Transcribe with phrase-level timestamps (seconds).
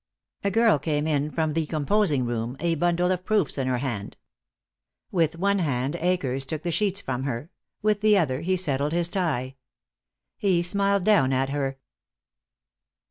[0.43, 4.17] A girl came in from the composing room, a bundle of proofs in her hand.
[5.11, 7.51] With one hand Akers took the sheets from her;
[7.83, 9.57] with the other he settled his tie.
[10.37, 11.77] He smiled down at her.